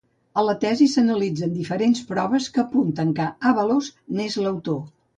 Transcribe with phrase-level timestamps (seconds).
[0.41, 4.87] A la tesi s'analitzen diferents proves que apunten que Àvalos n'és l'autor.